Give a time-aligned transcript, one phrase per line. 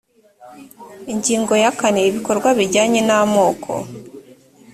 [1.13, 3.71] ingingo ya kane ibikorwa bijyanye n amoko